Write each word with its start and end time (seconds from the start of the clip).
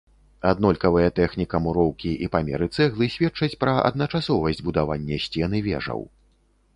Аднолькавыя 0.51 1.09
тэхніка 1.19 1.59
муроўкі 1.65 2.13
і 2.27 2.29
памеры 2.35 2.67
цэглы 2.77 3.09
сведчаць 3.15 3.57
пра 3.65 3.75
адначасовасць 3.89 4.65
будавання 4.71 5.21
сцен 5.27 5.51
і 5.61 5.63
вежаў. 5.69 6.01